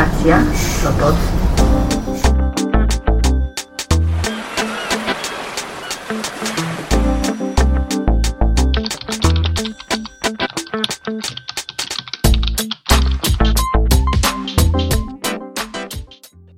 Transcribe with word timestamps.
Stacja 0.00 0.44
Sopot. 0.82 1.14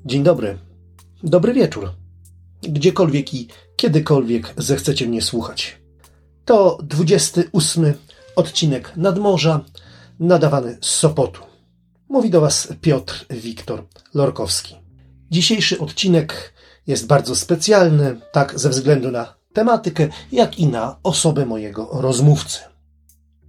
Dzień 0.04 0.22
dobry. 0.22 0.58
Dobry 1.22 1.52
wieczór. 1.52 1.90
Gdziekolwiek 2.62 3.34
i 3.34 3.48
kiedykolwiek 3.76 4.54
zechcecie 4.56 5.08
mnie 5.08 5.22
słuchać. 5.22 5.78
To 6.44 6.78
28 6.82 7.94
odcinek 8.36 8.92
Nadmorza, 8.96 9.64
nadawany 10.20 10.78
z 10.80 10.86
Sopotu. 10.86 11.51
Mówi 12.12 12.30
do 12.30 12.40
Was 12.40 12.68
Piotr 12.80 13.26
Wiktor 13.30 13.84
Lorkowski. 14.14 14.76
Dzisiejszy 15.30 15.78
odcinek 15.78 16.52
jest 16.86 17.06
bardzo 17.06 17.36
specjalny, 17.36 18.20
tak 18.32 18.60
ze 18.60 18.68
względu 18.68 19.10
na 19.10 19.34
tematykę, 19.52 20.08
jak 20.32 20.58
i 20.58 20.66
na 20.66 20.96
osobę 21.02 21.46
mojego 21.46 21.88
rozmówcy. 21.92 22.58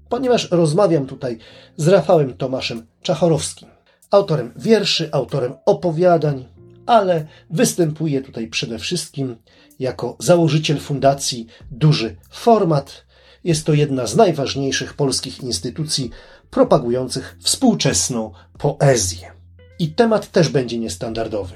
Ponieważ 0.09 0.52
rozmawiam 0.52 1.05
tutaj 1.05 1.38
z 1.77 1.88
Rafałem 1.88 2.34
Tomaszem 2.34 2.88
Czachorowskim, 3.02 3.68
autorem 4.12 4.54
wierszy, 4.55 5.09
autorem 5.12 5.54
opowiadań, 5.66 6.45
ale 6.85 7.27
występuje 7.49 8.21
tutaj 8.21 8.48
przede 8.48 8.80
wszystkim 8.80 9.35
jako 9.80 10.16
założyciel 10.20 10.80
fundacji 10.80 11.48
Duży 11.71 12.16
Format. 12.32 13.05
Jest 13.43 13.66
to 13.66 13.73
jedna 13.73 14.07
z 14.07 14.16
najważniejszych 14.16 14.93
polskich 14.93 15.43
instytucji 15.43 16.09
propagujących 16.53 17.38
współczesną 17.41 18.31
poezję. 18.57 19.31
I 19.80 19.91
temat 19.91 20.31
też 20.31 20.49
będzie 20.49 20.79
niestandardowy, 20.79 21.55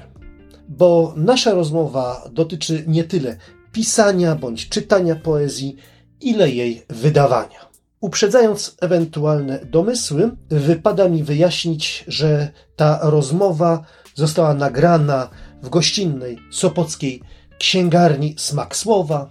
bo 0.68 1.14
nasza 1.16 1.52
rozmowa 1.54 2.28
dotyczy 2.32 2.84
nie 2.86 3.04
tyle 3.04 3.36
pisania 3.72 4.34
bądź 4.34 4.68
czytania 4.68 5.16
poezji, 5.16 5.76
ile 6.20 6.50
jej 6.50 6.82
wydawania. 6.88 7.68
Uprzedzając 8.00 8.76
ewentualne 8.80 9.58
domysły, 9.64 10.30
wypada 10.48 11.08
mi 11.08 11.24
wyjaśnić, 11.24 12.04
że 12.06 12.48
ta 12.76 12.98
rozmowa 13.02 13.84
została 14.14 14.54
nagrana 14.54 15.30
w 15.62 15.68
gościnnej 15.68 16.38
sopockiej 16.50 17.22
księgarni 17.58 18.34
Smak 18.38 18.76
Słowa. 18.76 19.30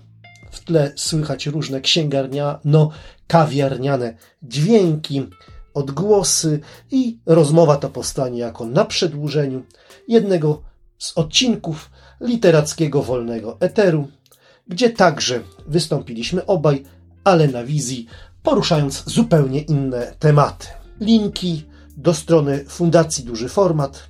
W 0.52 0.60
tle 0.60 0.92
słychać 0.96 1.46
różne 1.46 1.82
księgarnia, 1.82 2.60
no 2.66 2.90
kawiarniane 3.28 4.14
dźwięki, 4.44 5.28
odgłosy 5.78 6.60
i 6.92 7.20
rozmowa 7.26 7.78
ta 7.78 7.90
powstanie 7.90 8.40
jako 8.40 8.66
na 8.66 8.86
przedłużeniu 8.86 9.64
jednego 10.08 10.62
z 10.98 11.18
odcinków 11.18 11.90
literackiego 12.22 13.04
wolnego 13.04 13.58
eteru, 13.60 14.08
gdzie 14.68 14.90
także 14.90 15.40
wystąpiliśmy 15.68 16.46
obaj, 16.46 16.84
ale 17.24 17.48
na 17.48 17.64
wizji, 17.64 18.08
poruszając 18.44 19.04
zupełnie 19.06 19.62
inne 19.62 20.14
tematy. 20.20 20.68
Linki 21.00 21.66
do 21.98 22.14
strony 22.14 22.66
Fundacji 22.68 23.24
Duży 23.24 23.50
Format 23.50 24.08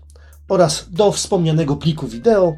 oraz 0.49 0.85
do 0.89 1.11
wspomnianego 1.11 1.75
pliku 1.75 2.07
wideo 2.07 2.53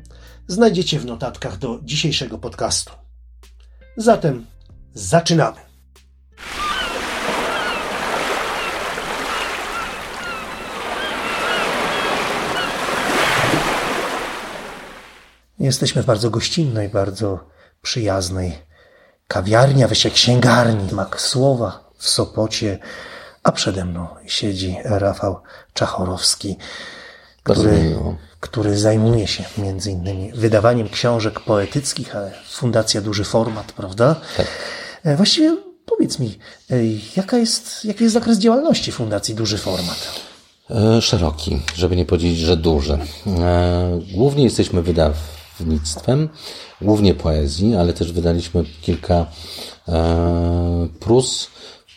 znajdziecie 0.48 1.00
w 1.00 1.06
notatkach 1.06 1.58
do 1.58 1.80
dzisiejszego 1.84 2.38
podcastu. 2.38 2.92
Zatem 3.98 4.46
zaczynamy. 4.94 5.69
Jesteśmy 15.70 16.04
w 16.04 16.06
bardzo 16.06 16.30
gościnnej, 16.30 16.90
bardzo 16.90 17.40
przyjaznej 17.82 18.58
kawiarni, 19.28 19.84
a 19.84 19.88
właściwie 19.88 20.16
księgarni 20.16 20.94
Mak 20.94 21.22
Słowa 21.22 21.92
w 21.98 22.10
Sopocie, 22.10 22.80
a 23.44 23.52
przede 23.52 23.86
mną 23.86 24.08
siedzi 24.28 24.78
Rafał 24.84 25.40
Czachorowski, 25.74 26.58
który, 27.44 27.96
który 28.40 28.78
zajmuje 28.78 29.28
się 29.28 29.44
między 29.58 29.92
innymi 29.92 30.32
wydawaniem 30.32 30.90
książek 30.90 31.40
poetyckich, 31.40 32.16
ale 32.16 32.32
Fundacja 32.50 33.02
Duży 33.02 33.24
Format, 33.24 33.72
prawda? 33.72 34.16
Tak. 34.38 34.48
E, 35.04 35.16
Właściwie 35.16 35.58
powiedz 35.86 36.20
mi, 36.20 36.40
e, 36.72 36.76
jaka 37.16 37.38
jest, 37.38 37.86
jaki 37.86 38.04
jest 38.04 38.14
zakres 38.14 38.38
działalności 38.38 38.92
Fundacji 38.92 39.36
Duży 39.36 39.58
Format? 39.58 40.10
E, 40.70 41.02
Szeroki, 41.02 41.62
żeby 41.76 41.96
nie 41.96 42.06
powiedzieć, 42.06 42.38
że 42.38 42.58
duży. 42.58 43.00
Głównie 44.14 44.44
jesteśmy 44.44 44.82
wydawnictwem, 45.60 46.30
głównie 46.82 47.14
poezji, 47.14 47.76
ale 47.76 47.94
też 47.94 48.12
wydaliśmy 48.12 48.64
kilka 48.82 49.26
e, 49.88 50.88
prus, 51.00 51.48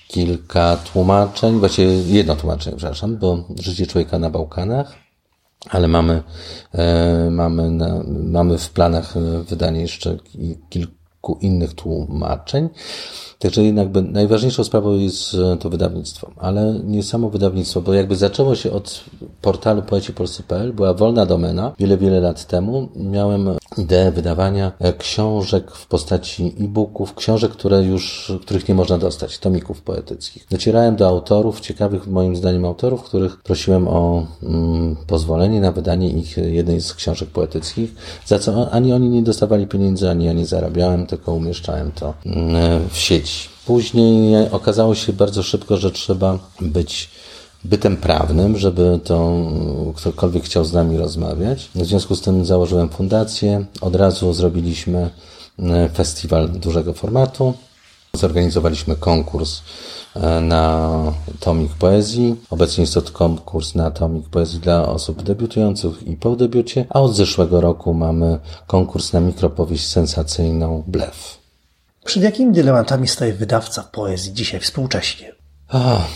kilka 0.09 0.77
tłumaczeń, 0.77 1.59
właściwie 1.59 2.03
jedno 2.03 2.37
tłumaczenie, 2.37 2.77
przepraszam, 2.77 3.17
bo 3.17 3.45
Życie 3.61 3.87
człowieka 3.87 4.19
na 4.19 4.31
Bałkanach, 4.31 4.95
ale 5.71 5.89
mamy, 5.89 6.23
e, 6.73 7.31
mamy, 7.31 7.71
na, 7.71 8.03
mamy 8.07 8.59
w 8.59 8.71
planach 8.71 9.15
wydanie 9.49 9.81
jeszcze 9.81 10.17
ki- 10.19 10.59
kilku 10.71 11.39
innych 11.41 11.75
tłumaczeń. 11.75 12.69
Także 13.43 13.63
jednak 13.63 13.89
najważniejszą 14.13 14.65
sprawą 14.65 14.95
jest 14.95 15.35
e, 15.35 15.57
to 15.57 15.71
wydawnictwo, 15.71 16.31
ale 16.37 16.81
nie 16.85 17.03
samo 17.03 17.31
wydawnictwo, 17.31 17.81
bo 17.81 17.95
jakby 17.95 18.17
zaczęło 18.17 18.55
się 18.55 18.73
od 18.73 19.05
portalu 19.41 19.83
poecipolscy.pl, 19.83 20.73
była 20.73 20.95
wolna 20.95 21.27
domena 21.27 21.73
wiele, 21.79 21.97
wiele 21.97 22.21
lat 22.21 22.47
temu. 22.47 22.89
Miałem 22.97 23.51
ideę 23.79 24.13
wydawania 24.13 24.73
e, 24.79 24.93
książek 24.93 25.71
w 25.71 25.87
postaci 25.87 26.55
e-booków, 26.61 27.15
książek, 27.15 27.53
które 27.53 27.83
już, 27.83 28.33
których 28.43 28.69
nie 28.69 28.75
można 28.75 28.99
dostać, 28.99 29.39
tomików 29.39 29.83
poetyckich. 29.83 30.47
Docierałem 30.51 30.97
do 30.97 31.09
autorów, 31.09 31.61
ciekawych 31.61 32.07
moim 32.07 32.37
zdaniem 32.37 32.65
autorów, 32.65 33.03
których 33.03 33.43
prosiłem 33.43 33.89
o 33.89 34.27
mm, 34.43 34.97
pozwolenie 35.07 35.61
na 35.61 35.73
wydanie 35.73 36.11
ich 36.11 36.37
jednej 36.37 36.81
z 36.81 36.95
książek 36.95 37.29
poetyckich, 37.29 37.95
za 38.27 38.39
co 38.39 38.71
ani 38.71 38.93
oni 38.93 39.09
nie 39.09 39.23
dostawali 39.23 39.67
pieniędzy, 39.67 40.11
ani 40.11 40.25
ja 40.25 40.33
nie 40.33 40.47
zarabiałem, 40.47 41.07
tylko 41.07 41.35
umieszczałem 41.35 41.93
to 41.93 42.15
mm, 42.27 42.89
w 42.89 42.97
sieci. 42.99 43.32
Później 43.67 44.51
okazało 44.51 44.95
się 44.95 45.13
bardzo 45.13 45.43
szybko, 45.43 45.77
że 45.77 45.91
trzeba 45.91 46.39
być 46.61 47.11
bytem 47.65 47.97
prawnym, 47.97 48.59
żeby 48.59 49.01
to 49.05 49.33
ktokolwiek 49.97 50.45
chciał 50.45 50.65
z 50.65 50.73
nami 50.73 50.97
rozmawiać. 50.97 51.71
W 51.75 51.85
związku 51.87 52.17
z 52.17 52.21
tym 52.21 52.45
założyłem 52.45 52.89
fundację. 52.89 53.65
Od 53.81 53.97
razu 53.97 54.33
zrobiliśmy 54.33 55.11
e, 55.59 55.89
festiwal 55.89 56.49
dużego 56.49 56.93
formatu. 56.93 57.55
Zorganizowaliśmy 58.15 58.97
konkurs 58.97 59.61
e, 60.15 60.41
na 60.41 60.91
tomik 61.41 61.73
poezji. 61.73 62.37
Obecnie 62.51 62.83
jest 62.83 62.95
to 62.95 63.03
konkurs 63.03 63.75
na 63.75 63.91
tomik 63.91 64.29
poezji 64.29 64.61
dla 64.61 64.89
osób 64.89 65.23
debiutujących 65.23 66.07
i 66.07 66.17
po 66.17 66.37
debiucie, 66.37 66.87
a 66.91 67.01
od 67.01 67.17
zeszłego 67.17 67.61
roku 67.61 67.95
mamy 67.95 68.39
konkurs 68.67 69.13
na 69.13 69.21
mikropowieść 69.21 69.87
sensacyjną 69.87 70.83
Blef. 70.87 71.42
Przed 72.05 72.23
jakimi 72.23 72.53
dylematami 72.53 73.09
staje 73.09 73.33
wydawca 73.33 73.83
poezji 73.83 74.33
dzisiaj 74.33 74.61
współcześnie? 74.61 75.33
Ach, 75.69 76.09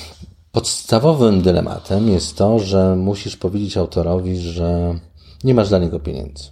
Podstawowym 0.53 1.43
dylematem 1.43 2.09
jest 2.09 2.37
to, 2.37 2.59
że 2.59 2.97
musisz 2.97 3.37
powiedzieć 3.37 3.77
autorowi, 3.77 4.39
że 4.39 4.99
nie 5.45 5.55
masz 5.55 5.69
dla 5.69 5.79
niego 5.79 6.01
pieniędzy. 6.01 6.45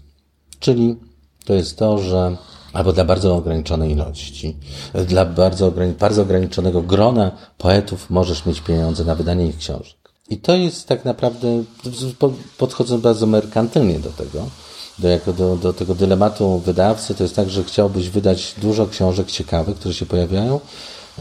Czyli 0.61 0.97
to 1.45 1.55
jest 1.55 1.79
to, 1.79 1.99
że 1.99 2.37
albo 2.73 2.93
dla 2.93 3.05
bardzo 3.05 3.37
ograniczonej 3.37 3.91
ilości, 3.93 4.57
dla 5.07 5.25
bardzo, 5.25 5.73
bardzo 5.99 6.23
ograniczonego 6.23 6.83
grona 6.83 7.31
poetów 7.59 8.11
możesz 8.11 8.47
mieć 8.47 8.61
pieniądze 8.61 9.05
na 9.05 9.15
wydanie 9.15 9.47
ich 9.47 9.59
książek. 9.59 9.97
I 10.29 10.37
to 10.39 10.55
jest 10.55 10.89
tak 10.89 11.05
naprawdę, 11.05 11.65
po- 12.19 12.33
podchodząc 12.59 13.03
bardzo 13.03 13.27
merkantylnie 13.27 13.99
do 13.99 14.11
tego, 14.11 14.47
do, 14.99 15.09
jako 15.09 15.33
do, 15.33 15.57
do 15.57 15.73
tego 15.73 15.95
dylematu 15.95 16.59
wydawcy, 16.59 17.15
to 17.15 17.23
jest 17.23 17.37
tak, 17.37 17.51
że 17.51 17.65
chciałbyś 17.65 18.09
wydać 18.11 18.55
dużo 18.63 18.87
książek 18.87 19.31
ciekawych, 19.31 19.77
które 19.77 19.95
się 19.95 20.07
pojawiają, 20.07 20.61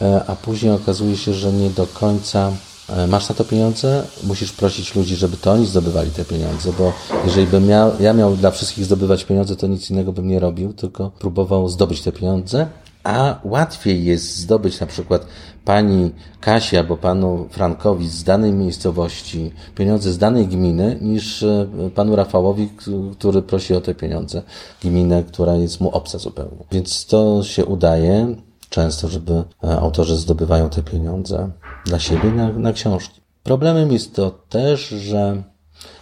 e, 0.01 0.23
a 0.27 0.35
później 0.35 0.71
okazuje 0.71 1.17
się, 1.17 1.33
że 1.33 1.53
nie 1.53 1.69
do 1.69 1.87
końca 1.87 2.51
e, 2.89 3.07
masz 3.07 3.29
na 3.29 3.35
to 3.35 3.43
pieniądze, 3.43 4.03
musisz 4.23 4.51
prosić 4.51 4.95
ludzi, 4.95 5.15
żeby 5.15 5.37
to 5.37 5.51
oni 5.51 5.65
zdobywali 5.65 6.11
te 6.11 6.25
pieniądze, 6.25 6.73
bo 6.77 6.93
jeżeli 7.25 7.47
bym 7.47 7.67
miał, 7.67 7.91
ja 7.99 8.13
miał 8.13 8.35
dla 8.35 8.51
wszystkich 8.51 8.85
zdobywać 8.85 9.23
pieniądze, 9.23 9.55
to 9.55 9.67
nic 9.67 9.89
innego 9.89 10.13
bym 10.13 10.27
nie 10.27 10.39
robił, 10.39 10.73
tylko 10.73 11.11
próbował 11.19 11.69
zdobyć 11.69 12.01
te 12.01 12.11
pieniądze, 12.11 12.67
a 13.03 13.39
łatwiej 13.43 14.05
jest 14.05 14.35
zdobyć 14.37 14.79
na 14.79 14.87
przykład 14.87 15.25
pani 15.65 16.11
Kasi 16.39 16.77
albo 16.77 16.97
panu 16.97 17.47
Frankowi 17.49 18.09
z 18.09 18.23
danej 18.23 18.53
miejscowości 18.53 19.51
pieniądze 19.75 20.11
z 20.11 20.17
danej 20.17 20.47
gminy 20.47 20.97
niż 21.01 21.43
e, 21.43 21.67
panu 21.95 22.15
Rafałowi, 22.15 22.69
który 23.17 23.41
prosi 23.41 23.73
o 23.73 23.81
te 23.81 23.95
pieniądze, 23.95 24.41
gminę, 24.81 25.23
która 25.23 25.55
jest 25.55 25.81
mu 25.81 25.89
obca 25.89 26.17
zupełnie. 26.17 26.65
Więc 26.71 27.05
to 27.05 27.43
się 27.43 27.65
udaje 27.65 28.35
często, 28.69 29.07
żeby 29.07 29.43
e, 29.63 29.79
autorzy 29.79 30.17
zdobywają 30.17 30.69
te 30.69 30.83
pieniądze 30.83 31.49
dla 31.85 31.99
siebie 31.99 32.31
na, 32.31 32.51
na 32.51 32.73
książki. 32.73 33.21
Problemem 33.43 33.91
jest 33.91 34.15
to 34.15 34.31
też, 34.49 34.87
że 34.87 35.43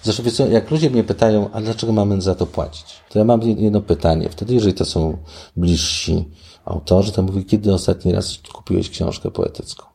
Zresztą 0.03 0.23
wiesz 0.23 0.33
co, 0.33 0.47
jak 0.47 0.71
ludzie 0.71 0.89
mnie 0.89 1.03
pytają, 1.03 1.49
a 1.53 1.61
dlaczego 1.61 1.93
mamy 1.93 2.21
za 2.21 2.35
to 2.35 2.45
płacić? 2.45 2.85
To 3.09 3.19
ja 3.19 3.25
mam 3.25 3.41
jedno 3.41 3.81
pytanie. 3.81 4.29
Wtedy, 4.29 4.53
jeżeli 4.53 4.73
to 4.73 4.85
są 4.85 5.17
bliżsi 5.57 6.25
autorzy, 6.65 7.11
to 7.11 7.21
mówię, 7.21 7.43
kiedy 7.43 7.73
ostatni 7.73 8.11
raz 8.11 8.37
kupiłeś 8.53 8.89
książkę 8.89 9.31
poetycką? 9.31 9.90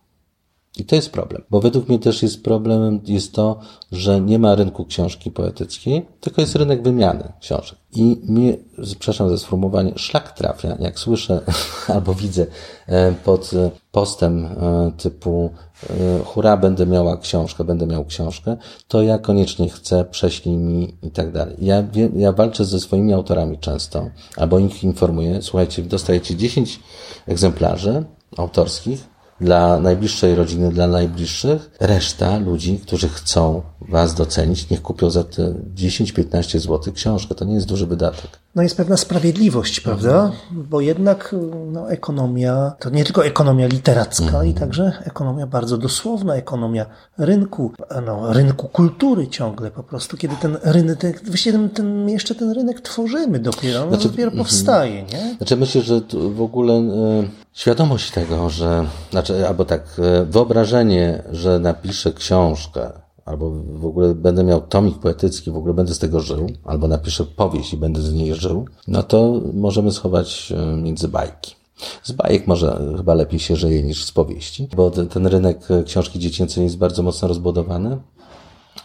I 0.76 0.84
to 0.84 0.96
jest 0.96 1.10
problem, 1.10 1.42
bo 1.50 1.60
według 1.60 1.88
mnie 1.88 1.98
też 1.98 2.22
jest 2.22 2.42
problemem 2.42 3.00
jest 3.06 3.32
to, 3.32 3.60
że 3.92 4.20
nie 4.20 4.38
ma 4.38 4.54
rynku 4.54 4.84
książki 4.84 5.30
poetyckiej, 5.30 6.06
tylko 6.20 6.40
jest 6.40 6.56
rynek 6.56 6.82
wymiany 6.82 7.32
książek. 7.40 7.78
I 7.92 8.20
mnie, 8.28 8.56
przepraszam 8.98 9.28
za 9.28 9.38
sformułowanie, 9.38 9.92
szlak 9.96 10.32
trafia, 10.32 10.76
jak 10.80 10.98
słyszę 10.98 11.40
albo 11.94 12.14
widzę 12.14 12.46
e, 12.86 13.12
pod 13.12 13.50
postem 13.92 14.44
e, 14.44 14.92
typu 14.96 15.50
e, 15.90 16.24
hura, 16.24 16.56
będę 16.56 16.86
miała 16.86 17.16
książkę, 17.16 17.64
będę 17.64 17.86
miał 17.86 18.04
książkę, 18.04 18.56
to 18.88 19.02
ja 19.02 19.18
koniecznie 19.18 19.68
chcę, 19.68 20.04
prześlij 20.04 20.56
mi 20.56 20.94
i 21.02 21.10
tak 21.10 21.32
dalej. 21.32 21.56
Ja, 21.60 21.84
ja 22.16 22.32
walczę 22.32 22.64
ze 22.64 22.80
swoimi 22.80 23.12
autorami 23.12 23.58
często, 23.58 24.10
albo 24.36 24.58
ich 24.58 24.84
informuję, 24.84 25.42
słuchajcie, 25.42 25.82
dostajecie 25.82 26.36
10 26.36 26.80
egzemplarzy 27.26 28.04
autorskich, 28.36 29.15
dla 29.40 29.80
najbliższej 29.80 30.34
rodziny, 30.34 30.70
dla 30.72 30.86
najbliższych. 30.86 31.70
Reszta 31.80 32.38
ludzi, 32.38 32.78
którzy 32.78 33.08
chcą 33.08 33.62
Was 33.80 34.14
docenić, 34.14 34.70
niech 34.70 34.82
kupią 34.82 35.10
za 35.10 35.24
te 35.24 35.54
10-15 35.74 36.58
zł 36.58 36.94
książkę. 36.94 37.34
To 37.34 37.44
nie 37.44 37.54
jest 37.54 37.66
duży 37.66 37.86
wydatek. 37.86 38.30
No 38.54 38.62
jest 38.62 38.76
pewna 38.76 38.96
sprawiedliwość, 38.96 39.80
prawda? 39.80 40.32
Bo 40.50 40.80
jednak 40.80 41.34
no, 41.72 41.90
ekonomia 41.90 42.72
to 42.78 42.90
nie 42.90 43.04
tylko 43.04 43.24
ekonomia 43.26 43.66
literacka, 43.66 44.24
mhm. 44.24 44.46
i 44.46 44.54
także 44.54 44.92
ekonomia 45.04 45.46
bardzo 45.46 45.78
dosłowna, 45.78 46.34
ekonomia 46.34 46.86
rynku, 47.18 47.72
no, 48.06 48.32
rynku 48.32 48.68
kultury 48.68 49.28
ciągle 49.28 49.70
po 49.70 49.82
prostu, 49.82 50.16
kiedy 50.16 50.36
ten 50.36 50.56
rynek, 50.62 51.22
właściwie 51.24 51.58
ten, 51.58 51.70
ten, 51.70 52.08
jeszcze 52.08 52.34
ten 52.34 52.50
rynek 52.50 52.80
tworzymy 52.80 53.38
dopiero, 53.38 53.80
no, 53.80 53.88
znaczy, 53.88 54.08
dopiero 54.08 54.30
mhm. 54.30 54.44
powstaje, 54.44 55.02
nie? 55.02 55.34
Znaczy 55.36 55.56
myślę, 55.56 55.82
że 55.82 56.00
w 56.34 56.42
ogóle 56.42 56.74
e, 56.74 57.45
świadomość 57.56 58.10
tego, 58.10 58.50
że, 58.50 58.86
znaczy, 59.10 59.48
albo 59.48 59.64
tak, 59.64 59.82
e, 59.98 60.24
wyobrażenie, 60.24 61.22
że 61.32 61.58
napiszę 61.58 62.12
książkę, 62.12 62.92
albo 63.24 63.50
w 63.50 63.86
ogóle 63.86 64.14
będę 64.14 64.44
miał 64.44 64.60
tomik 64.60 64.98
poetycki, 64.98 65.50
w 65.50 65.56
ogóle 65.56 65.74
będę 65.74 65.94
z 65.94 65.98
tego 65.98 66.20
żył, 66.20 66.50
albo 66.64 66.88
napiszę 66.88 67.24
powieść 67.24 67.72
i 67.72 67.76
będę 67.76 68.02
z 68.02 68.12
niej 68.12 68.34
żył, 68.34 68.66
no 68.88 69.02
to 69.02 69.40
możemy 69.54 69.92
schować 69.92 70.52
e, 70.52 70.76
między 70.76 71.08
bajki. 71.08 71.54
Z 72.02 72.12
bajek 72.12 72.46
może 72.46 72.94
chyba 72.96 73.14
lepiej 73.14 73.40
się 73.40 73.56
żyje 73.56 73.82
niż 73.82 74.04
z 74.04 74.12
powieści, 74.12 74.68
bo 74.76 74.90
ten 74.90 75.26
rynek 75.26 75.70
e, 75.70 75.84
książki 75.84 76.18
dziecięcej 76.18 76.64
jest 76.64 76.78
bardzo 76.78 77.02
mocno 77.02 77.28
rozbudowany, 77.28 77.98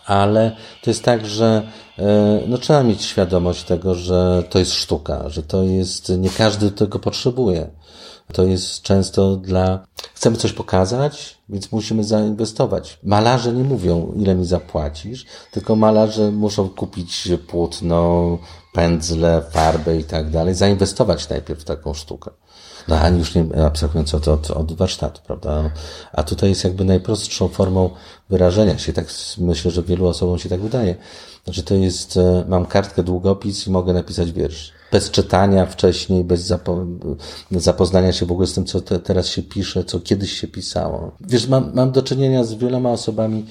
ale 0.06 0.56
to 0.83 0.89
jest 0.89 1.03
tak, 1.03 1.25
że 1.25 1.62
e, 2.00 2.41
no, 2.47 2.57
trzeba 2.57 2.83
mieć 2.83 3.01
świadomość 3.01 3.63
tego, 3.63 3.95
że 3.95 4.44
to 4.50 4.59
jest 4.59 4.74
sztuka, 4.74 5.29
że 5.29 5.44
to 5.44 5.63
jest, 5.63 6.12
nie 6.17 6.29
każdy 6.29 6.71
tego 6.71 7.00
potrzebuje. 7.00 7.81
To 8.33 8.44
jest 8.44 8.81
często 8.81 9.36
dla, 9.36 9.86
chcemy 10.13 10.38
coś 10.38 10.54
pokazać, 10.54 11.38
więc 11.50 11.72
musimy 11.72 12.04
zainwestować. 12.04 13.00
Malarze 13.04 13.54
nie 13.54 13.63
mówią, 13.63 14.13
ile 14.16 14.36
mi 14.36 14.45
zapłacisz, 14.45 15.25
tylko 15.51 15.75
malarze 15.75 16.31
muszą 16.31 16.69
kupić 16.69 17.30
płótno, 17.48 18.38
pędzle, 18.74 19.44
farbę 19.51 19.98
i 19.98 20.04
tak 20.04 20.30
dalej, 20.30 20.56
zainwestować 20.56 21.30
najpierw 21.30 21.62
w 21.62 21.63
taką 21.63 21.94
sztukę. 21.94 22.31
No, 22.88 23.00
a 23.00 23.10
już 23.10 23.36
nie 23.36 23.66
abstrahując 23.66 24.16
od, 24.16 24.28
od, 24.28 24.51
od 24.51 24.74
warsztatu, 24.74 25.22
prawda? 25.27 25.72
A 26.13 26.24
tutaj 26.24 26.50
jest 26.50 26.63
jakby 26.63 26.86
najprostszą 26.86 27.48
formą 27.48 27.89
wyrażenia 28.30 28.77
się. 28.77 28.94
Tak 28.94 29.06
myślę, 29.38 29.72
że 29.72 29.84
wielu 29.84 30.07
osobom 30.07 30.39
się 30.39 30.50
tak 30.50 30.62
wydaje. 30.62 30.95
Znaczy 31.44 31.63
to 31.63 31.75
jest, 31.75 32.18
e, 32.18 32.45
mam 32.48 32.66
kartkę, 32.66 33.04
długopis 33.04 33.68
i 33.68 33.72
mogę 33.72 33.94
napisać 33.94 34.31
wiersz 34.31 34.81
bez 34.91 35.11
czytania 35.11 35.65
wcześniej, 35.65 36.23
bez 36.23 36.41
zapo 36.41 36.85
zapoznania 37.51 38.13
się 38.13 38.25
w 38.25 38.31
ogóle 38.31 38.47
z 38.47 38.53
tym, 38.53 38.65
co 38.65 38.81
te, 38.81 38.99
teraz 38.99 39.27
się 39.27 39.43
pisze, 39.43 39.83
co 39.83 39.99
kiedyś 39.99 40.39
się 40.39 40.47
pisało. 40.47 41.11
Wiesz, 41.21 41.47
mam, 41.47 41.71
mam 41.73 41.91
do 41.91 42.01
czynienia 42.01 42.43
z 42.43 42.53
wieloma 42.53 42.91
osobami 42.91 43.45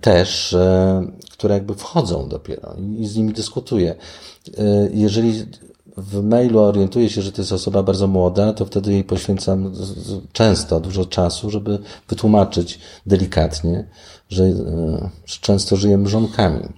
też, 0.00 0.52
e, 0.52 1.02
które 1.30 1.54
jakby 1.54 1.74
wchodzą 1.74 2.28
dopiero 2.28 2.74
i, 2.98 3.06
z 3.06 3.16
nimi 3.16 3.32
dyskutuję. 3.32 3.94
E, 4.58 4.88
jeżeli 4.92 5.46
w 5.96 6.22
mailu 6.22 6.58
orientuję 6.58 7.10
się, 7.10 7.22
że 7.22 7.32
to 7.32 7.42
jest 7.42 7.52
osoba 7.52 7.82
bardzo 7.82 8.06
młoda, 8.06 8.52
to 8.52 8.66
wtedy 8.66 8.92
jej 8.92 9.04
poświęcam 9.04 9.72
często 10.32 10.80
dużo 10.80 11.04
czasu, 11.04 11.50
żeby 11.50 11.78
wytłumaczyć 12.08 12.78
delikatnie, 13.06 13.88
że, 14.28 14.44
e, 14.44 15.10
że 15.26 15.38
często 15.40 15.76
żyję 15.76 15.98
mrzonkami. 15.98 16.68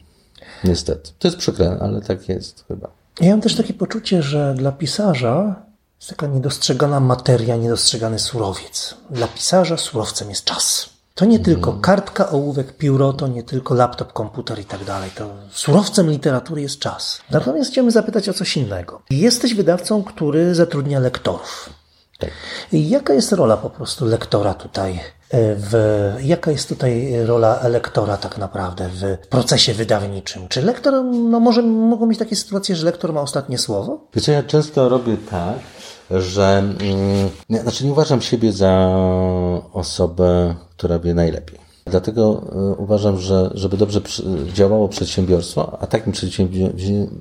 Niestety. 0.65 1.11
To 1.19 1.29
jest 1.29 1.39
przykre, 1.39 1.79
ale 1.81 2.01
tak 2.01 2.29
jest 2.29 2.65
chyba. 2.69 3.02
Ja 3.21 3.31
mam 3.31 3.41
też 3.41 3.55
takie 3.55 3.75
poczucie, 3.75 4.23
że 4.23 4.55
dla 4.55 4.73
pisarza 4.73 5.63
jest 6.01 6.11
taka 6.11 6.27
niedostrzegana 6.27 7.01
materia, 7.01 7.57
niedostrzegany 7.57 8.19
surowiec. 8.19 8.95
Dla 9.11 9.29
pisarza 9.29 9.77
surowcem 9.77 10.29
jest 10.31 10.45
czas. 10.45 10.89
To 11.15 11.25
nie 11.25 11.39
tylko 11.39 11.71
mhm. 11.71 11.83
kartka, 11.83 12.31
ołówek, 12.31 12.77
pióro, 12.77 13.13
to 13.13 13.29
nie 13.29 13.43
tylko 13.43 13.75
laptop, 13.75 14.13
komputer 14.13 14.59
i 14.59 14.65
tak 14.65 14.85
dalej. 14.85 15.11
To 15.15 15.31
surowcem 15.51 16.11
literatury 16.11 16.63
jest 16.63 16.79
czas. 16.79 17.21
Natomiast 17.31 17.71
chciałbym 17.71 17.91
zapytać 17.91 18.29
o 18.29 18.33
coś 18.33 18.57
innego. 18.57 19.03
Jesteś 19.11 19.55
wydawcą, 19.55 20.05
który 20.05 20.55
zatrudnia 20.55 21.01
lektorów. 21.01 21.71
Tak. 22.19 22.31
Jaka 22.73 23.15
jest 23.15 23.33
rola 23.33 23.57
po 23.57 23.71
prostu 23.71 24.05
lektora 24.05 24.55
tutaj? 24.55 25.01
E, 25.33 25.55
w, 25.57 25.75
jaka 26.23 26.51
jest 26.51 26.69
tutaj 26.69 27.13
rola 27.27 27.69
lektora 27.69 28.17
tak 28.17 28.39
naprawdę 28.39 28.89
w 28.89 29.27
procesie 29.29 29.75
wydawniczym? 29.75 30.49
Czy 30.49 30.63
lektor, 30.63 31.05
no 31.05 31.41
może 31.41 31.63
mogą 31.63 32.07
mieć 32.07 32.19
takie 32.19 32.37
sytuacje, 32.37 32.77
że 32.77 32.85
lektor 32.87 33.13
ma 33.13 33.21
ostatnie 33.21 33.59
słowo? 33.59 34.07
Wiesz, 34.15 34.29
ja 34.29 34.43
często 34.43 34.89
robię 34.89 35.17
tak, 35.31 35.59
że 36.11 36.59
mm, 36.59 37.63
znaczy 37.63 37.85
nie 37.85 37.93
uważam 37.93 38.23
siebie 38.23 38.53
za 38.53 38.97
osobę, 39.73 40.55
która 40.77 40.99
wie 40.99 41.15
najlepiej. 41.15 41.59
Dlatego 41.87 42.43
e, 42.53 42.83
uważam, 42.83 43.19
że 43.19 43.51
żeby 43.55 43.77
dobrze 43.77 44.01
działało 44.53 44.89
przedsiębiorstwo, 44.89 45.79
a 45.81 45.87
takim 45.87 46.13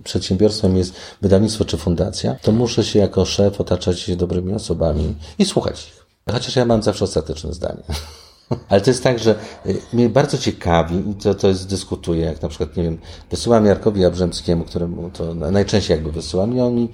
przedsiębiorstwem 0.03 0.77
jest 0.77 0.93
wydawnictwo 1.21 1.65
czy 1.65 1.77
fundacja, 1.77 2.35
to 2.41 2.51
muszę 2.51 2.83
się 2.83 2.99
jako 2.99 3.25
szef 3.25 3.61
otaczać 3.61 4.15
dobrymi 4.15 4.53
osobami 4.53 5.15
i 5.39 5.45
słuchać 5.45 5.87
ich. 5.87 6.00
Chociaż 6.29 6.55
ja 6.55 6.65
mam 6.65 6.83
zawsze 6.83 7.05
ostateczne 7.05 7.53
zdanie. 7.53 7.83
Ale 8.69 8.81
to 8.81 8.89
jest 8.89 9.03
tak, 9.03 9.19
że 9.19 9.35
y, 9.65 9.81
mnie 9.93 10.09
bardzo 10.09 10.37
ciekawi 10.37 11.09
i 11.09 11.15
to, 11.15 11.35
to 11.35 11.47
jest, 11.47 11.69
dyskutuję, 11.69 12.25
jak 12.25 12.41
na 12.41 12.49
przykład, 12.49 12.77
nie 12.77 12.83
wiem, 12.83 12.97
wysyłam 13.29 13.65
Jarkowi 13.65 14.01
Jabrzemskiemu, 14.01 14.63
któremu 14.63 15.09
to 15.09 15.33
najczęściej 15.33 15.95
jakby 15.95 16.11
wysyłam 16.11 16.57
i 16.57 16.61
on 16.61 16.75
mi 16.75 16.89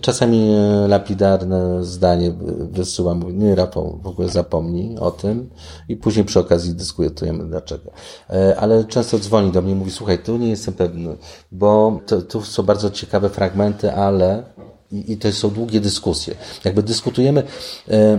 czasami 0.00 0.50
e, 0.54 0.88
lapidarne 0.88 1.84
zdanie 1.84 2.32
wysyła, 2.70 3.14
mówi, 3.14 3.34
nie 3.34 3.54
Rafał, 3.54 4.00
w 4.02 4.06
ogóle 4.06 4.28
zapomnij 4.28 4.98
o 4.98 5.10
tym 5.10 5.50
i 5.88 5.96
później 5.96 6.24
przy 6.24 6.40
okazji 6.40 6.74
dyskutujemy 6.74 7.44
dlaczego. 7.44 7.90
E, 8.30 8.56
ale 8.60 8.84
często 8.84 9.18
dzwoni 9.18 9.52
do 9.52 9.62
mnie 9.62 9.72
i 9.72 9.76
mówi, 9.76 9.90
słuchaj, 9.90 10.18
tu 10.18 10.36
nie 10.36 10.48
jestem 10.48 10.74
pewny, 10.74 11.16
bo 11.52 12.00
to, 12.06 12.22
tu 12.22 12.42
są 12.42 12.62
bardzo 12.62 12.90
ciekawe 12.90 13.30
fragmenty, 13.30 13.92
ale 13.92 14.42
i, 14.92 15.12
i 15.12 15.16
to 15.16 15.32
są 15.32 15.50
długie 15.50 15.80
dyskusje. 15.80 16.34
Jakby 16.64 16.82
dyskutujemy, 16.82 17.42
e, 17.88 18.18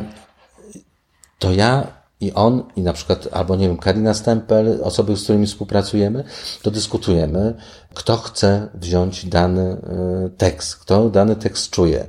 to 1.39 1.51
ja 1.51 1.99
i 2.21 2.33
on, 2.33 2.63
i 2.75 2.81
na 2.81 2.93
przykład, 2.93 3.27
albo 3.31 3.55
nie 3.55 3.67
wiem, 3.67 3.77
Karina 3.77 4.13
Stempel, 4.13 4.79
osoby, 4.83 5.17
z 5.17 5.23
którymi 5.23 5.47
współpracujemy, 5.47 6.23
to 6.61 6.71
dyskutujemy, 6.71 7.55
kto 7.93 8.17
chce 8.17 8.69
wziąć 8.73 9.25
dany 9.25 9.61
e, 9.61 10.29
tekst, 10.37 10.75
kto 10.75 11.09
dany 11.09 11.35
tekst 11.35 11.69
czuje. 11.69 12.07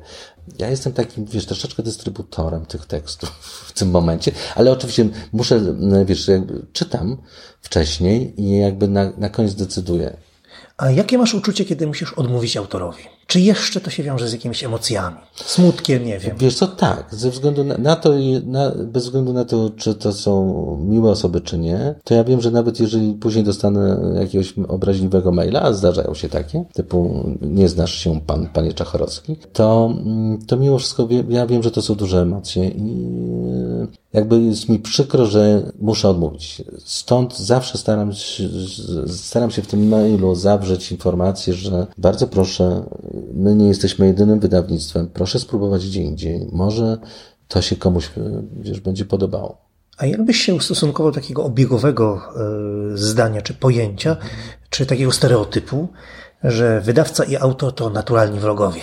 Ja 0.58 0.70
jestem 0.70 0.92
takim, 0.92 1.24
wiesz, 1.24 1.46
troszeczkę 1.46 1.82
dystrybutorem 1.82 2.66
tych 2.66 2.86
tekstów 2.86 3.30
w 3.66 3.72
tym 3.72 3.90
momencie, 3.90 4.32
ale 4.54 4.72
oczywiście 4.72 5.08
muszę, 5.32 5.60
wiesz, 6.04 6.28
jakby 6.28 6.66
czytam 6.72 7.16
wcześniej 7.60 8.40
i 8.40 8.58
jakby 8.58 8.88
na, 8.88 9.12
na 9.18 9.28
koniec 9.28 9.54
decyduję. 9.54 10.16
A 10.76 10.90
jakie 10.90 11.18
masz 11.18 11.34
uczucie, 11.34 11.64
kiedy 11.64 11.86
musisz 11.86 12.12
odmówić 12.12 12.56
autorowi? 12.56 13.02
Czy 13.30 13.40
jeszcze 13.40 13.80
to 13.80 13.90
się 13.90 14.02
wiąże 14.02 14.28
z 14.28 14.32
jakimiś 14.32 14.64
emocjami? 14.64 15.16
Smutkiem, 15.34 16.04
nie 16.04 16.18
wiem. 16.18 16.36
Wiesz 16.38 16.54
co, 16.54 16.66
tak. 16.66 17.06
Ze 17.10 17.30
względu 17.30 17.64
na, 17.64 17.96
to, 17.96 18.10
na, 18.46 18.70
bez 18.70 19.04
względu 19.04 19.32
na 19.32 19.44
to, 19.44 19.70
czy 19.76 19.94
to 19.94 20.12
są 20.12 20.76
miłe 20.84 21.10
osoby, 21.10 21.40
czy 21.40 21.58
nie, 21.58 21.94
to 22.04 22.14
ja 22.14 22.24
wiem, 22.24 22.40
że 22.40 22.50
nawet 22.50 22.80
jeżeli 22.80 23.14
później 23.14 23.44
dostanę 23.44 24.12
jakiegoś 24.20 24.54
obraźliwego 24.68 25.32
maila, 25.32 25.62
a 25.62 25.72
zdarzają 25.72 26.14
się 26.14 26.28
takie, 26.28 26.64
typu 26.72 27.24
nie 27.42 27.68
znasz 27.68 27.94
się 27.94 28.20
pan, 28.20 28.48
panie 28.48 28.72
Czachorowski, 28.72 29.36
to, 29.52 29.94
mm, 30.06 30.38
to 30.46 30.56
mimo 30.56 30.78
wszystko 30.78 31.08
ja 31.28 31.46
wiem, 31.46 31.62
że 31.62 31.70
to 31.70 31.82
są 31.82 31.94
duże 31.94 32.20
emocje 32.22 32.68
i 32.68 33.10
jakby 34.12 34.42
jest 34.42 34.68
mi 34.68 34.78
przykro, 34.78 35.26
że 35.26 35.72
muszę 35.80 36.08
odmówić. 36.08 36.62
Stąd 36.78 37.38
zawsze 37.38 37.78
staram 37.78 38.12
się, 38.12 38.48
staram 39.06 39.50
się 39.50 39.62
w 39.62 39.66
tym 39.66 39.88
mailu 39.88 40.34
zawrzeć 40.34 40.92
informację, 40.92 41.54
że 41.54 41.86
bardzo 41.98 42.26
proszę, 42.26 42.82
my 43.34 43.54
nie 43.54 43.68
jesteśmy 43.68 44.06
jedynym 44.06 44.40
wydawnictwem, 44.40 45.08
proszę 45.14 45.38
spróbować 45.38 45.86
gdzie 45.86 46.02
indziej. 46.02 46.48
Może 46.52 46.98
to 47.48 47.62
się 47.62 47.76
komuś, 47.76 48.10
wiesz, 48.60 48.80
będzie 48.80 49.04
podobało. 49.04 49.58
A 49.98 50.06
jakbyś 50.06 50.36
się 50.36 50.54
ustosunkował 50.54 51.12
takiego 51.12 51.44
obiegowego 51.44 52.22
y, 52.94 52.98
zdania 52.98 53.42
czy 53.42 53.54
pojęcia, 53.54 54.16
czy 54.70 54.86
takiego 54.86 55.12
stereotypu, 55.12 55.88
że 56.44 56.80
wydawca 56.80 57.24
i 57.24 57.36
autor 57.36 57.74
to 57.74 57.90
naturalni 57.90 58.40
wrogowie? 58.40 58.80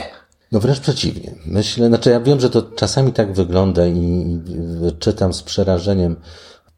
No 0.51 0.59
wręcz 0.59 0.79
przeciwnie. 0.79 1.35
Myślę, 1.45 1.87
znaczy 1.87 2.09
ja 2.09 2.19
wiem, 2.19 2.39
że 2.39 2.49
to 2.49 2.61
czasami 2.61 3.13
tak 3.13 3.33
wygląda 3.33 3.87
i 3.87 4.39
czytam 4.99 5.33
z 5.33 5.43
przerażeniem, 5.43 6.15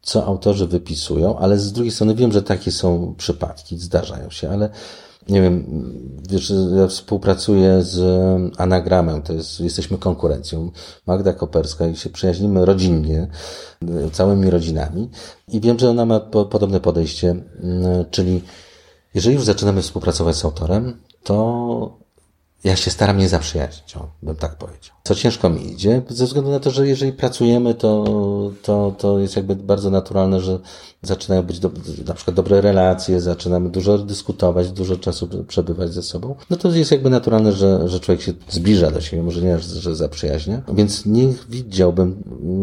co 0.02 0.26
autorzy 0.26 0.66
wypisują, 0.66 1.38
ale 1.38 1.58
z 1.58 1.72
drugiej 1.72 1.92
strony 1.92 2.14
wiem, 2.14 2.32
że 2.32 2.42
takie 2.42 2.72
są 2.72 3.14
przypadki, 3.18 3.78
zdarzają 3.78 4.30
się, 4.30 4.50
ale 4.50 4.70
nie 5.30 5.42
wiem, 5.42 5.64
wiesz, 6.30 6.52
ja 6.76 6.86
współpracuję 6.86 7.82
z 7.82 8.00
Anagramem, 8.58 9.22
to 9.22 9.32
jest, 9.32 9.60
jesteśmy 9.60 9.98
konkurencją, 9.98 10.70
Magda 11.06 11.32
Koperska 11.32 11.86
i 11.86 11.96
się 11.96 12.10
przyjaźnimy 12.10 12.64
rodzinnie, 12.64 13.28
całymi 14.12 14.50
rodzinami. 14.50 15.10
I 15.48 15.60
wiem, 15.60 15.78
że 15.78 15.90
ona 15.90 16.06
ma 16.06 16.20
podobne 16.20 16.80
podejście, 16.80 17.36
czyli 18.10 18.42
jeżeli 19.14 19.36
już 19.36 19.44
zaczynamy 19.44 19.82
współpracować 19.82 20.36
z 20.36 20.44
autorem, 20.44 21.00
to 21.22 21.98
ja 22.64 22.76
się 22.76 22.90
staram 22.90 23.18
nie 23.18 23.28
zaprzyjaźnić, 23.28 23.94
bym 24.22 24.36
tak 24.36 24.56
powiedział. 24.56 24.94
Co 25.04 25.14
ciężko 25.14 25.50
mi 25.50 25.72
idzie, 25.72 26.02
ze 26.08 26.26
względu 26.26 26.50
na 26.50 26.60
to, 26.60 26.70
że 26.70 26.88
jeżeli 26.88 27.12
pracujemy, 27.12 27.74
to, 27.74 28.04
to, 28.62 28.94
to 28.98 29.18
jest 29.18 29.36
jakby 29.36 29.56
bardzo 29.56 29.90
naturalne, 29.90 30.40
że 30.40 30.58
zaczynają 31.02 31.42
być 31.42 31.58
do, 31.58 31.70
na 32.06 32.14
przykład 32.14 32.36
dobre 32.36 32.60
relacje, 32.60 33.20
zaczynamy 33.20 33.70
dużo 33.70 33.98
dyskutować, 33.98 34.70
dużo 34.72 34.96
czasu 34.96 35.28
przebywać 35.48 35.92
ze 35.92 36.02
sobą. 36.02 36.34
No 36.50 36.56
to 36.56 36.70
jest 36.70 36.90
jakby 36.90 37.10
naturalne, 37.10 37.52
że, 37.52 37.88
że 37.88 38.00
człowiek 38.00 38.22
się 38.22 38.32
zbliża 38.48 38.90
do 38.90 39.00
siebie, 39.00 39.22
może 39.22 39.42
nie, 39.42 39.58
że 39.58 39.96
zaprzyjaźnia. 39.96 40.62
Więc 40.72 41.06
nie 41.06 41.28
widziałbym 41.48 42.22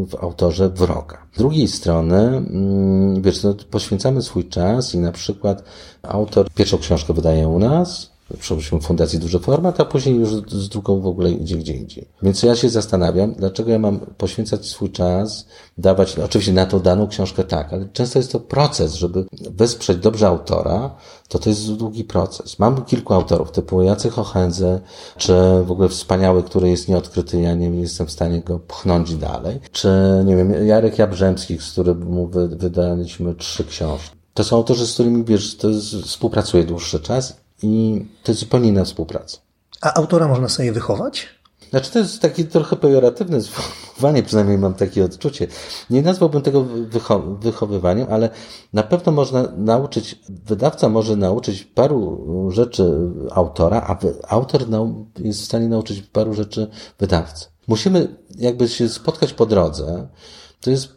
w 0.10 0.16
autorze 0.16 0.70
wroga. 0.70 1.18
Z 1.34 1.38
drugiej 1.38 1.68
strony, 1.68 2.18
mm, 2.18 3.22
wiesz, 3.22 3.44
no, 3.44 3.56
poświęcamy 3.72 4.22
swój 4.22 4.50
czas 4.50 4.96
i 4.96 4.98
na 4.98 5.12
przykład 5.12 5.63
autor 6.04 6.50
pierwszą 6.56 6.77
książkę 6.77 7.13
wydaje 7.13 7.48
u 7.48 7.60
nas, 7.60 8.17
przepraszam, 8.40 8.82
fundacji 8.82 9.20
duży 9.20 9.40
format, 9.40 9.80
a 9.80 9.86
później 9.86 10.16
już 10.16 10.30
z 10.30 10.70
drugą 10.70 11.02
w 11.02 11.08
ogóle 11.08 11.32
idzie 11.32 11.56
gdzie 11.56 11.74
indziej. 11.74 12.08
Więc 12.22 12.44
ja 12.44 12.56
się 12.56 12.70
zastanawiam, 12.70 13.34
dlaczego 13.34 13.72
ja 13.72 13.80
mam 13.80 14.00
poświęcać 14.00 14.66
swój 14.66 14.92
czas, 14.92 15.48
dawać, 15.78 16.20
oczywiście 16.20 16.54
na 16.54 16.66
tą 16.66 16.80
daną 16.80 17.08
książkę 17.08 17.44
tak, 17.44 17.74
ale 17.74 17.90
często 17.94 18.20
jest 18.20 18.32
to 18.32 18.40
proces, 18.40 18.94
żeby 18.94 19.26
wesprzeć 19.52 19.98
dobrze 19.98 20.28
autora, 20.28 20.96
to 21.28 21.40
to 21.40 21.50
jest 21.50 21.74
długi 21.74 22.04
proces. 22.04 22.60
Mam 22.60 22.86
kilku 22.86 23.14
autorów, 23.14 23.52
typu 23.52 23.82
Jacek 23.82 24.18
Ochędze, 24.18 24.80
czy 25.18 25.34
w 25.66 25.72
ogóle 25.72 25.90
wspaniały, 25.90 26.44
który 26.44 26.70
jest 26.70 26.88
nieodkryty, 26.88 27.42
ja 27.42 27.56
nie 27.56 27.70
jestem 27.70 28.08
w 28.08 28.12
stanie 28.12 28.42
go 28.42 28.60
pchnąć 28.60 29.16
dalej, 29.16 29.60
czy, 29.72 29.90
nie 30.26 30.36
wiem, 30.36 30.68
Jarek 30.68 31.00
Jabrzemski, 31.00 31.58
z 31.58 31.72
którym 31.72 32.30
wydaliśmy 32.58 33.36
trzy 33.36 33.64
książki. 33.64 34.18
To 34.34 34.44
są 34.44 34.56
autorzy, 34.56 34.88
z 34.88 34.94
którymi, 34.94 35.24
wiesz, 35.24 35.58
to 35.58 35.70
jest, 35.70 35.96
współpracuję 35.96 36.64
dłuższy 36.64 37.00
czas 37.00 37.47
i 37.64 38.06
to 38.24 38.32
jest 38.32 38.42
zupełnie 38.42 38.70
inna 38.70 38.86
współpraca. 38.86 39.38
A 39.82 39.94
autora 39.94 40.28
można 40.28 40.50
sobie 40.50 40.72
wychować? 40.72 41.28
Znaczy 41.70 41.92
to 41.92 42.00
jest 42.00 42.22
takie 42.22 42.44
trochę 42.44 42.76
pejoratywne 42.76 43.42
sformułowanie, 43.42 44.24
przynajmniej 44.24 44.58
mam 44.58 44.74
takie 44.74 45.06
odczucie. 45.06 45.48
Nie 45.90 46.02
nazwałbym 46.02 46.42
tego 46.42 46.64
wycho 46.64 47.20
wychowywaniem, 47.20 48.08
ale 48.10 48.30
na 48.74 48.84
pewno 48.84 49.12
można 49.12 49.44
nauczyć, 49.58 50.20
wydawca 50.30 50.90
może 50.90 51.16
nauczyć 51.16 51.64
paru 51.64 52.28
rzeczy 52.52 53.12
autora, 53.32 53.82
a 53.88 53.98
autor 54.28 54.66
jest 55.20 55.42
w 55.42 55.46
stanie 55.46 55.68
nauczyć 55.68 56.02
paru 56.02 56.34
rzeczy 56.34 56.68
wydawcy. 57.00 57.46
Musimy 57.68 58.16
jakby 58.38 58.68
się 58.68 58.90
spotkać 58.90 59.34
po 59.34 59.46
drodze. 59.46 60.08
To 60.62 60.70
jest 60.70 60.97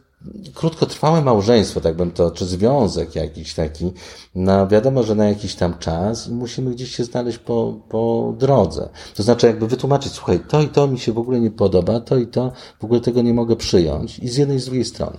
krótkotrwałe 0.54 1.22
małżeństwo, 1.22 1.80
tak 1.80 1.96
bym 1.96 2.10
to, 2.10 2.30
czy 2.30 2.46
związek 2.46 3.14
jakiś 3.14 3.54
taki, 3.54 3.92
na 4.34 4.66
wiadomo, 4.66 5.02
że 5.02 5.14
na 5.14 5.28
jakiś 5.28 5.54
tam 5.54 5.78
czas 5.78 6.28
i 6.28 6.30
musimy 6.30 6.70
gdzieś 6.70 6.96
się 6.96 7.04
znaleźć 7.04 7.38
po, 7.38 7.80
po 7.88 8.34
drodze. 8.38 8.88
To 9.14 9.22
znaczy 9.22 9.46
jakby 9.46 9.66
wytłumaczyć, 9.66 10.12
słuchaj, 10.12 10.40
to 10.48 10.62
i 10.62 10.68
to 10.68 10.86
mi 10.86 10.98
się 10.98 11.12
w 11.12 11.18
ogóle 11.18 11.40
nie 11.40 11.50
podoba, 11.50 12.00
to 12.00 12.16
i 12.16 12.26
to 12.26 12.52
w 12.80 12.84
ogóle 12.84 13.00
tego 13.00 13.22
nie 13.22 13.34
mogę 13.34 13.56
przyjąć 13.56 14.18
i 14.18 14.28
z 14.28 14.36
jednej 14.36 14.56
i 14.56 14.60
z 14.60 14.64
drugiej 14.64 14.84
strony. 14.84 15.18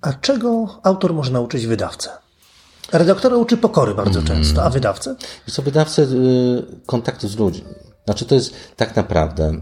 A 0.00 0.12
czego 0.12 0.78
autor 0.82 1.14
może 1.14 1.32
nauczyć 1.32 1.66
wydawcę? 1.66 2.10
Redaktora 2.92 3.36
uczy 3.36 3.56
pokory 3.56 3.94
bardzo 3.94 4.18
mm. 4.20 4.26
często, 4.26 4.64
a 4.64 4.70
wydawcę? 4.70 5.16
Co 5.50 5.62
wydawcę 5.62 6.02
y, 6.02 6.06
kontaktu 6.86 7.28
z 7.28 7.36
ludźmi. 7.36 7.68
Znaczy 8.04 8.24
to 8.24 8.34
jest 8.34 8.54
tak 8.76 8.96
naprawdę 8.96 9.60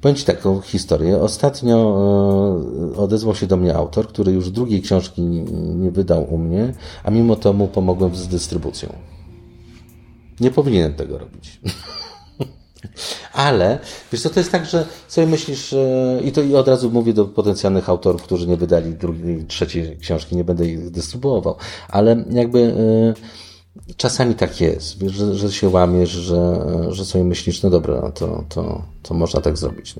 Powiem 0.00 0.16
Ci 0.16 0.24
taką 0.24 0.60
historię. 0.60 1.18
Ostatnio 1.18 1.76
e, 2.94 2.96
odezwał 2.96 3.34
się 3.34 3.46
do 3.46 3.56
mnie 3.56 3.74
autor, 3.74 4.08
który 4.08 4.32
już 4.32 4.50
drugiej 4.50 4.82
książki 4.82 5.22
nie 5.22 5.90
wydał 5.90 6.34
u 6.34 6.38
mnie, 6.38 6.74
a 7.04 7.10
mimo 7.10 7.36
to 7.36 7.52
mu 7.52 7.68
pomogłem 7.68 8.16
z 8.16 8.28
dystrybucją. 8.28 8.92
Nie 10.40 10.50
powinienem 10.50 10.94
tego 10.94 11.18
robić. 11.18 11.60
Ale, 13.32 13.78
wiesz 14.12 14.22
co, 14.22 14.30
to 14.30 14.40
jest 14.40 14.52
tak, 14.52 14.66
że 14.66 14.86
sobie 15.08 15.26
myślisz, 15.26 15.74
i 16.24 16.32
to 16.32 16.42
i 16.42 16.54
od 16.54 16.68
razu 16.68 16.90
mówię 16.90 17.12
do 17.12 17.24
potencjalnych 17.24 17.88
autorów, 17.88 18.22
którzy 18.22 18.46
nie 18.48 18.56
wydali 18.56 18.94
drugiej, 18.94 19.44
trzeciej 19.44 19.98
książki, 19.98 20.36
nie 20.36 20.44
będę 20.44 20.66
ich 20.66 20.90
dystrybuował, 20.90 21.56
ale 21.88 22.24
jakby 22.30 22.60
e, 22.60 23.51
Czasami 23.96 24.34
tak 24.34 24.60
jest, 24.60 24.98
wiesz, 24.98 25.12
że, 25.12 25.34
że 25.34 25.52
się 25.52 25.68
łamiesz, 25.68 26.10
że, 26.10 26.66
że 26.88 27.04
sobie 27.04 27.24
myślisz, 27.24 27.62
no 27.62 27.70
dobra, 27.70 28.00
no 28.02 28.10
to, 28.10 28.44
to, 28.48 28.82
to 29.02 29.14
można 29.14 29.40
tak 29.40 29.56
zrobić. 29.58 29.94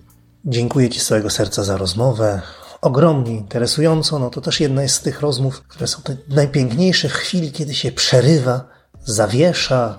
Dziękuję 0.44 0.90
Ci 0.90 1.00
z 1.00 1.06
całego 1.06 1.30
serca 1.30 1.64
za 1.64 1.76
rozmowę. 1.76 2.42
Ogromnie 2.80 3.32
interesującą. 3.32 4.18
No 4.18 4.30
to 4.30 4.40
też 4.40 4.60
jedna 4.60 4.82
jest 4.82 4.94
z 4.94 5.00
tych 5.00 5.20
rozmów, 5.20 5.62
które 5.62 5.86
są 5.86 6.02
te 6.02 6.16
najpiękniejsze 6.28 7.08
w 7.08 7.12
chwili, 7.12 7.52
kiedy 7.52 7.74
się 7.74 7.92
przerywa, 7.92 8.64
zawiesza. 9.04 9.98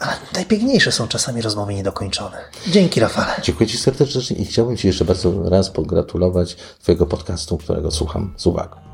Ale 0.00 0.12
najpiękniejsze 0.34 0.92
są 0.92 1.08
czasami 1.08 1.42
rozmowy 1.42 1.74
niedokończone. 1.74 2.36
Dzięki, 2.68 3.00
Rafale. 3.00 3.32
Dziękuję 3.42 3.66
Ci 3.66 3.78
serdecznie 3.78 4.36
i 4.36 4.44
chciałbym 4.44 4.76
Ci 4.76 4.86
jeszcze 4.86 5.04
bardzo 5.04 5.48
raz 5.50 5.70
pogratulować 5.70 6.56
Twojego 6.82 7.06
podcastu, 7.06 7.58
którego 7.58 7.90
słucham 7.90 8.34
z 8.36 8.46
uwagą. 8.46 8.89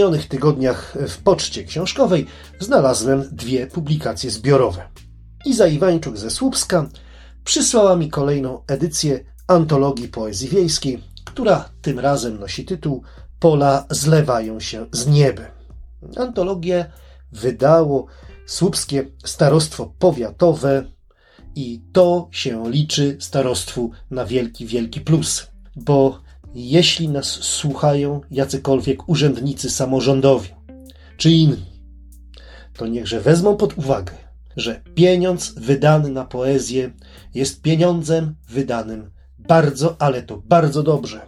Minionych 0.00 0.28
tygodniach 0.28 0.96
w 1.08 1.18
poczcie 1.18 1.64
książkowej 1.64 2.26
znalazłem 2.58 3.28
dwie 3.32 3.66
publikacje 3.66 4.30
zbiorowe. 4.30 4.82
Iza 5.46 5.66
Iwańczuk 5.66 6.16
ze 6.16 6.30
Słupska 6.30 6.88
przysłała 7.44 7.96
mi 7.96 8.10
kolejną 8.10 8.62
edycję 8.66 9.24
antologii 9.46 10.08
poezji 10.08 10.48
wiejskiej, 10.48 11.04
która 11.24 11.68
tym 11.82 11.98
razem 11.98 12.38
nosi 12.38 12.64
tytuł 12.64 13.02
Pola 13.40 13.86
zlewają 13.90 14.60
się 14.60 14.86
z 14.92 15.06
niebem. 15.06 15.50
Antologię 16.16 16.90
wydało 17.32 18.06
Słupskie 18.46 19.06
Starostwo 19.24 19.92
Powiatowe 19.98 20.84
i 21.54 21.82
to 21.92 22.28
się 22.30 22.70
liczy 22.70 23.16
starostwu 23.20 23.90
na 24.10 24.24
wielki, 24.24 24.66
wielki 24.66 25.00
plus, 25.00 25.46
bo 25.76 26.20
jeśli 26.54 27.08
nas 27.08 27.26
słuchają 27.26 28.20
jacykolwiek 28.30 29.08
urzędnicy 29.08 29.70
samorządowi 29.70 30.48
czy 31.16 31.30
inni, 31.30 31.66
to 32.76 32.86
niechże 32.86 33.20
wezmą 33.20 33.56
pod 33.56 33.78
uwagę, 33.78 34.12
że 34.56 34.80
pieniądz 34.94 35.54
wydany 35.56 36.08
na 36.08 36.24
poezję 36.24 36.90
jest 37.34 37.62
pieniądzem 37.62 38.34
wydanym 38.48 39.10
bardzo, 39.38 39.96
ale 39.98 40.22
to 40.22 40.36
bardzo 40.36 40.82
dobrze. 40.82 41.20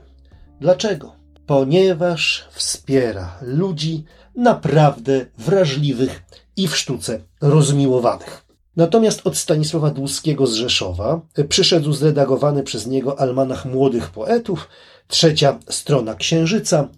Dlaczego? 0.60 1.16
Ponieważ 1.46 2.44
wspiera 2.50 3.38
ludzi 3.42 4.04
naprawdę 4.36 5.26
wrażliwych 5.38 6.22
i 6.56 6.68
w 6.68 6.76
sztuce 6.76 7.20
rozmiłowanych. 7.40 8.51
Natomiast 8.76 9.26
od 9.26 9.36
Stanisława 9.36 9.90
Dłuskiego 9.90 10.46
z 10.46 10.54
Rzeszowa 10.54 11.20
przyszedł 11.48 11.92
zredagowany 11.92 12.62
przez 12.62 12.86
niego 12.86 13.20
almanach 13.20 13.64
młodych 13.64 14.10
poetów, 14.10 14.68
trzecia 15.08 15.58
strona 15.68 16.14
Księżyca. 16.14 16.88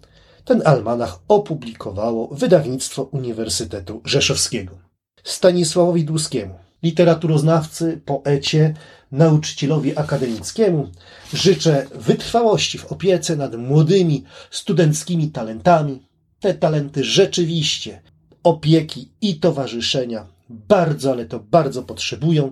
Ten 0.45 0.61
almanach 0.65 1.19
opublikowało 1.27 2.27
wydawnictwo 2.27 3.03
Uniwersytetu 3.03 4.01
Rzeszowskiego. 4.05 4.77
Stanisławowi 5.23 6.03
Dłuskiemu, 6.03 6.55
literaturoznawcy, 6.83 8.01
poecie, 8.05 8.73
nauczycielowi 9.11 9.97
akademickiemu 9.97 10.87
życzę 11.33 11.87
wytrwałości 11.95 12.77
w 12.77 12.91
opiece 12.91 13.35
nad 13.35 13.55
młodymi 13.55 14.23
studenckimi 14.51 15.31
talentami, 15.31 16.07
te 16.39 16.53
talenty 16.53 17.03
rzeczywiście 17.03 18.01
opieki 18.43 19.11
i 19.21 19.39
towarzyszenia 19.39 20.34
bardzo, 20.49 21.11
ale 21.11 21.25
to 21.25 21.39
bardzo 21.39 21.83
potrzebują. 21.83 22.51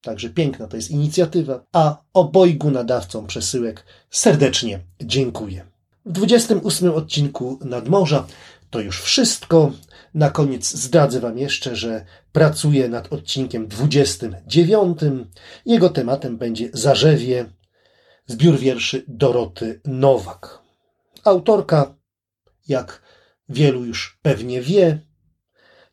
Także 0.00 0.30
piękna 0.30 0.66
to 0.66 0.76
jest 0.76 0.90
inicjatywa, 0.90 1.66
a 1.72 2.02
obojgu 2.12 2.70
nadawcom 2.70 3.26
przesyłek 3.26 3.84
serdecznie 4.10 4.80
dziękuję. 5.02 5.66
W 6.06 6.12
28 6.12 6.90
odcinku 6.90 7.58
Nadmorza 7.64 8.26
to 8.70 8.80
już 8.80 9.02
wszystko. 9.02 9.72
Na 10.14 10.30
koniec 10.30 10.70
zdradzę 10.70 11.20
Wam 11.20 11.38
jeszcze, 11.38 11.76
że 11.76 12.04
pracuję 12.32 12.88
nad 12.88 13.12
odcinkiem 13.12 13.68
29. 13.68 14.98
Jego 15.66 15.90
tematem 15.90 16.36
będzie 16.36 16.68
Zarzewie, 16.72 17.46
zbiór 18.26 18.58
wierszy 18.58 19.04
Doroty 19.08 19.80
Nowak. 19.84 20.58
Autorka, 21.24 21.94
jak 22.68 23.02
wielu 23.48 23.84
już 23.84 24.18
pewnie 24.22 24.60
wie, 24.60 24.98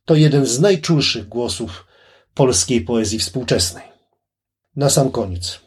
to 0.06 0.16
jeden 0.16 0.46
z 0.46 0.60
najczulszych 0.60 1.28
głosów 1.28 1.88
polskiej 2.34 2.82
poezji 2.82 3.20
współczesnej. 3.20 3.84
Na 4.76 4.90
sam 4.90 5.12
koniec 5.12 5.60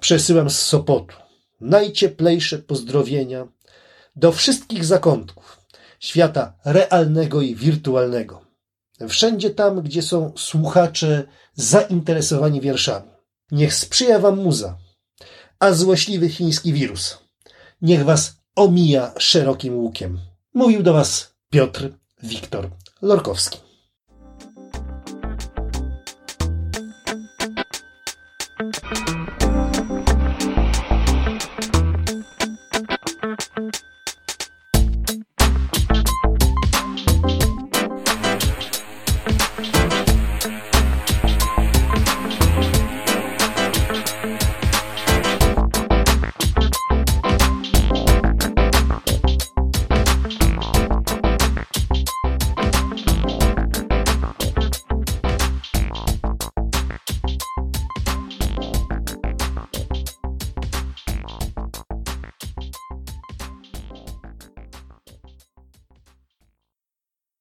przesyłam 0.00 0.50
z 0.50 0.58
Sopotu 0.58 1.16
najcieplejsze 1.60 2.58
pozdrowienia 2.58 3.48
do 4.16 4.32
wszystkich 4.32 4.84
zakątków 4.84 5.60
świata 6.00 6.58
realnego 6.64 7.42
i 7.42 7.54
wirtualnego. 7.54 8.40
Wszędzie 9.08 9.50
tam, 9.50 9.82
gdzie 9.82 10.02
są 10.02 10.32
słuchacze 10.36 11.24
zainteresowani 11.54 12.60
wierszami. 12.60 13.10
Niech 13.50 13.74
sprzyja 13.74 14.18
wam 14.18 14.42
muza, 14.42 14.78
a 15.58 15.72
złośliwy 15.72 16.28
chiński 16.28 16.72
wirus 16.72 17.18
niech 17.82 18.04
was 18.04 18.36
omija 18.54 19.12
szerokim 19.18 19.76
łukiem. 19.76 20.20
Mówił 20.54 20.82
do 20.82 20.92
was 20.92 21.34
Piotr 21.50 21.90
Wiktor 22.22 22.70
Lorkowski. 23.02 23.67